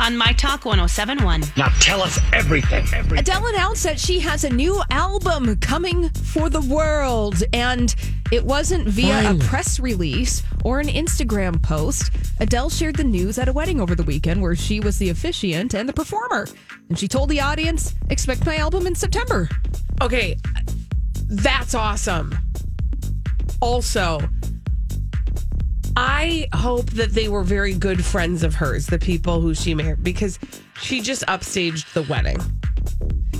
on 0.00 0.16
My 0.16 0.32
Talk 0.32 0.64
1071. 0.64 1.42
Now 1.58 1.68
tell 1.80 2.00
us 2.00 2.18
everything. 2.32 2.86
everything. 2.94 3.18
Adele 3.18 3.46
announced 3.48 3.84
that 3.84 4.00
she 4.00 4.18
has 4.20 4.44
a 4.44 4.50
new 4.50 4.80
album 4.90 5.56
coming 5.56 6.08
for 6.08 6.48
the 6.48 6.62
world, 6.62 7.42
and 7.52 7.94
it 8.32 8.42
wasn't 8.44 8.88
via 8.88 9.12
Finally. 9.22 9.44
a 9.44 9.48
press 9.48 9.78
release 9.78 10.42
or 10.64 10.80
an 10.80 10.88
Instagram 10.88 11.62
post. 11.62 12.10
Adele 12.40 12.70
shared 12.70 12.96
the 12.96 13.04
news 13.04 13.38
at 13.38 13.46
a 13.48 13.52
wedding 13.52 13.78
over 13.78 13.94
the 13.94 14.02
weekend 14.02 14.40
where 14.40 14.56
she 14.56 14.80
was 14.80 14.98
the 14.98 15.10
officiant 15.10 15.74
and 15.74 15.86
the 15.86 15.92
performer. 15.92 16.48
And 16.88 16.98
she 16.98 17.06
told 17.06 17.28
the 17.28 17.40
audience, 17.42 17.94
expect 18.08 18.46
my 18.46 18.56
album 18.56 18.86
in 18.86 18.94
September. 18.94 19.50
Okay, 20.00 20.38
that's 21.28 21.74
awesome. 21.74 22.34
Also, 23.60 24.20
I 26.02 26.48
hope 26.54 26.86
that 26.92 27.10
they 27.12 27.28
were 27.28 27.42
very 27.42 27.74
good 27.74 28.02
friends 28.02 28.42
of 28.42 28.54
hers, 28.54 28.86
the 28.86 28.98
people 28.98 29.42
who 29.42 29.54
she 29.54 29.74
married, 29.74 30.02
because 30.02 30.38
she 30.80 31.02
just 31.02 31.22
upstaged 31.26 31.92
the 31.92 32.02
wedding. 32.04 32.38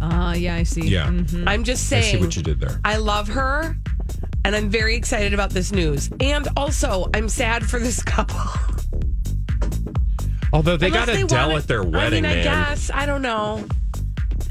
Ah, 0.00 0.34
yeah, 0.34 0.54
I 0.54 0.62
see. 0.62 0.86
Yeah. 0.86 1.06
I'm 1.46 1.64
just 1.64 1.92
I 1.92 2.00
saying. 2.00 2.14
see 2.16 2.20
what 2.20 2.36
you 2.36 2.42
did 2.44 2.60
there. 2.60 2.80
I 2.84 2.98
love 2.98 3.26
her, 3.28 3.76
and 4.44 4.54
I'm 4.54 4.70
very 4.70 4.94
excited 4.94 5.34
about 5.34 5.50
this 5.50 5.72
news. 5.72 6.08
And 6.20 6.46
also, 6.56 7.10
I'm 7.12 7.28
sad 7.28 7.68
for 7.68 7.80
this 7.80 8.02
couple. 8.04 8.38
Although 10.52 10.76
they 10.76 10.86
Unless 10.86 11.06
got 11.06 11.16
Adele 11.18 11.48
wanted- 11.48 11.56
at 11.62 11.66
their 11.68 11.82
wedding, 11.82 12.24
I 12.24 12.28
mean, 12.28 12.38
I 12.40 12.44
man. 12.44 12.68
guess 12.68 12.90
I 12.94 13.04
don't 13.06 13.22
know. 13.22 13.66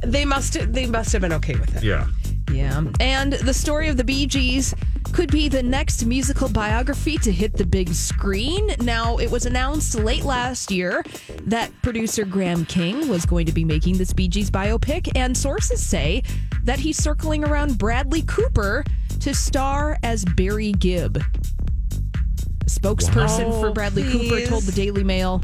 They 0.05 0.25
must. 0.25 0.73
They 0.73 0.85
must 0.87 1.13
have 1.13 1.21
been 1.21 1.31
okay 1.33 1.55
with 1.55 1.77
it. 1.77 1.83
Yeah. 1.83 2.07
Yeah. 2.51 2.83
And 2.99 3.31
the 3.33 3.53
story 3.53 3.87
of 3.87 3.95
the 3.95 4.03
Bee 4.03 4.25
Gees 4.27 4.75
could 5.13 5.31
be 5.31 5.47
the 5.47 5.61
next 5.63 6.05
musical 6.05 6.49
biography 6.49 7.17
to 7.19 7.31
hit 7.31 7.53
the 7.55 7.65
big 7.65 7.93
screen. 7.93 8.75
Now, 8.81 9.17
it 9.17 9.29
was 9.29 9.45
announced 9.45 9.95
late 9.95 10.23
last 10.23 10.71
year 10.71 11.03
that 11.43 11.71
producer 11.81 12.25
Graham 12.25 12.65
King 12.65 13.07
was 13.07 13.25
going 13.25 13.45
to 13.45 13.51
be 13.51 13.63
making 13.63 13.97
this 13.97 14.11
Bee 14.11 14.27
Gees 14.27 14.49
biopic, 14.49 15.09
and 15.15 15.37
sources 15.37 15.85
say 15.85 16.23
that 16.63 16.79
he's 16.79 16.97
circling 16.97 17.43
around 17.45 17.77
Bradley 17.77 18.23
Cooper 18.23 18.83
to 19.19 19.33
star 19.33 19.97
as 20.03 20.25
Barry 20.25 20.71
Gibb. 20.71 21.17
A 21.17 22.65
spokesperson 22.65 23.49
Wow. 23.49 23.61
for 23.61 23.71
Bradley 23.71 24.03
Cooper 24.03 24.45
told 24.47 24.63
the 24.63 24.71
Daily 24.71 25.03
Mail 25.03 25.41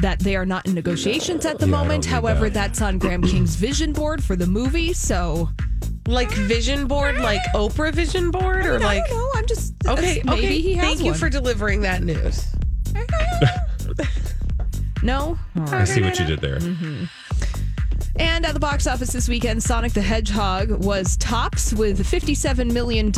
that 0.00 0.18
they 0.20 0.34
are 0.36 0.46
not 0.46 0.66
in 0.66 0.74
negotiations 0.74 1.44
at 1.44 1.58
the 1.58 1.66
Yeah, 1.66 1.72
moment. 1.72 2.06
However, 2.06 2.44
that. 2.48 2.54
that's 2.54 2.80
on 2.80 2.98
Graham 2.98 3.22
King's 3.22 3.56
vision 3.56 3.92
board 3.92 4.24
for 4.24 4.34
the 4.34 4.46
movie, 4.46 4.92
so 4.94 5.50
Like 6.10 6.30
vision 6.32 6.86
board, 6.88 7.18
like 7.18 7.40
Oprah 7.54 7.92
vision 7.92 8.30
board, 8.32 8.66
or 8.66 8.74
I 8.74 8.78
like. 8.78 9.06
don't 9.06 9.16
know. 9.16 9.30
I'm 9.36 9.46
just 9.46 9.74
uh, 9.86 9.92
Okay, 9.92 10.20
maybe 10.24 10.38
okay. 10.46 10.60
he 10.60 10.74
has 10.74 10.84
Thank 10.84 11.00
you 11.00 11.12
one. 11.12 11.14
for 11.20 11.30
delivering 11.30 11.82
that 11.82 12.02
news. 12.02 12.46
no. 15.04 15.38
I 15.56 15.84
see 15.84 16.02
what 16.02 16.18
you 16.18 16.24
did 16.26 16.40
there. 16.40 16.58
Mm-hmm. 16.58 17.04
And 18.20 18.44
at 18.44 18.52
the 18.52 18.60
box 18.60 18.86
office 18.86 19.12
this 19.12 19.28
weekend, 19.30 19.62
Sonic 19.62 19.94
the 19.94 20.02
Hedgehog 20.02 20.70
was 20.84 21.16
tops 21.16 21.72
with 21.72 22.00
$57 22.06 22.70
million. 22.70 23.10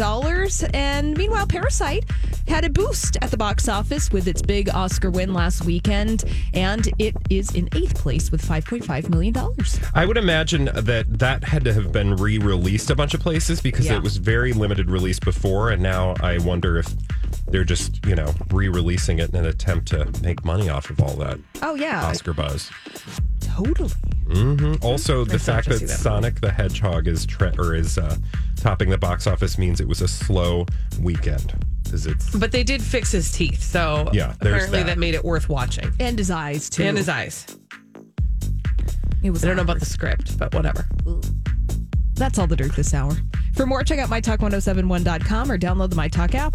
And 0.73 1.19
meanwhile, 1.19 1.45
Parasite 1.47 2.05
had 2.47 2.65
a 2.65 2.71
boost 2.71 3.17
at 3.21 3.33
the 3.33 3.37
box 3.37 3.69
office 3.69 4.13
with 4.13 4.29
its 4.29 4.41
big 4.43 4.71
Oscar 4.71 5.11
win 5.11 5.35
last 5.35 5.65
weekend. 5.65 6.23
And 6.55 6.89
it 7.01 7.17
is 7.31 7.53
in 7.55 7.69
eighth 7.75 7.97
place 7.97 8.31
with 8.31 8.47
$5.5 8.47 9.09
million. 9.11 9.35
I 9.93 10.07
would 10.07 10.17
imagine 10.17 10.67
that 10.67 11.19
that 11.19 11.43
had 11.45 11.65
to 11.65 11.73
have 11.75 11.91
been 11.91 12.15
re-released 12.15 12.89
a 12.91 12.95
bunch 12.95 13.13
of 13.13 13.21
places 13.21 13.61
because 13.61 13.87
Yeah. 13.87 13.97
it 13.97 14.03
was 14.05 14.19
very 14.19 14.53
limited 14.53 14.89
release 14.89 15.19
before, 15.19 15.71
and 15.71 15.83
now 15.83 16.15
I 16.21 16.39
wonder 16.39 16.79
if 16.79 16.87
they're 17.49 17.65
just 17.65 18.07
you 18.07 18.15
know 18.15 18.33
re-releasing 18.53 19.19
it 19.19 19.31
in 19.31 19.37
an 19.37 19.47
attempt 19.47 19.89
to 19.89 20.09
make 20.23 20.45
money 20.45 20.69
off 20.69 20.91
of 20.91 21.01
all 21.01 21.17
that 21.17 21.39
Oh, 21.61 21.75
yeah. 21.75 22.07
Oscar 22.07 22.33
buzz. 22.33 22.71
Totally. 23.41 23.91
Hmm 24.31 24.75
Also, 24.83 25.25
the 25.25 25.35
I 25.35 25.39
fact 25.39 25.69
that 25.69 25.81
that 25.81 25.89
Sonic 25.89 26.41
the 26.41 26.51
Hedgehog 26.51 27.07
is 27.09 27.27
tre- 27.27 27.53
or 27.59 27.75
is 27.75 27.99
uh, 27.99 28.17
topping 28.57 28.89
the 28.91 28.99
box 28.99 29.27
office 29.27 29.59
means 29.59 29.81
it 29.81 29.89
was 29.89 30.01
a 30.01 30.09
slow 30.09 30.67
weekend. 31.01 31.53
Because 31.85 32.07
it's 32.07 32.31
But 32.35 32.53
they 32.53 32.63
did 32.65 32.81
fix 32.83 33.11
his 33.13 33.31
teeth, 33.33 33.63
so 33.63 34.09
Yeah, 34.13 34.35
apparently 34.41 34.79
that. 34.79 34.87
that. 34.87 34.99
made 34.99 35.15
it 35.15 35.25
worth 35.25 35.49
watching. 35.49 35.91
And 36.01 36.17
his 36.19 36.31
eyes, 36.31 36.71
too. 36.71 36.85
And 36.85 36.97
his 36.97 37.09
eyes. 37.09 37.47
It 39.23 39.31
was 39.31 39.45
I 39.45 39.49
don't 39.49 39.57
know 39.57 39.63
about 39.63 39.79
the 39.81 39.87
script, 39.87 40.37
but 40.39 40.55
whatever. 40.55 40.87
That's 42.15 42.39
all 42.39 42.47
the 42.47 42.57
dirt 42.57 42.75
this 42.77 42.93
hour. 42.95 43.13
For 43.55 43.67
more, 43.67 43.83
check 43.83 43.99
out 43.99 44.09
mytalk1071.com 44.09 45.51
or 45.53 45.59
download 45.59 45.91
the 45.91 45.97
MyTalk 45.97 46.35
app. 46.35 46.55